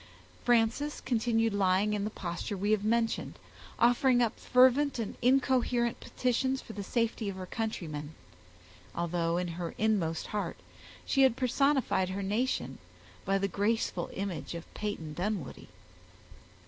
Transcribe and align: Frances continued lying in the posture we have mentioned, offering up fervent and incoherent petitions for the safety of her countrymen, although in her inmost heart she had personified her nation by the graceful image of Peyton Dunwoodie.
Frances 0.45 0.99
continued 0.99 1.53
lying 1.53 1.93
in 1.93 2.05
the 2.05 2.09
posture 2.09 2.57
we 2.57 2.71
have 2.71 2.83
mentioned, 2.83 3.37
offering 3.77 4.19
up 4.19 4.39
fervent 4.39 4.97
and 4.97 5.13
incoherent 5.21 5.99
petitions 5.99 6.59
for 6.59 6.73
the 6.73 6.81
safety 6.81 7.29
of 7.29 7.35
her 7.35 7.45
countrymen, 7.45 8.15
although 8.95 9.37
in 9.37 9.49
her 9.49 9.75
inmost 9.77 10.25
heart 10.33 10.57
she 11.05 11.21
had 11.21 11.37
personified 11.37 12.09
her 12.09 12.23
nation 12.23 12.79
by 13.25 13.37
the 13.37 13.47
graceful 13.47 14.09
image 14.13 14.55
of 14.55 14.65
Peyton 14.73 15.13
Dunwoodie. 15.13 15.69